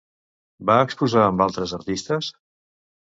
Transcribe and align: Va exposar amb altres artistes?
Va 0.69 0.77
exposar 0.87 1.25
amb 1.27 1.45
altres 1.47 1.75
artistes? 1.81 2.33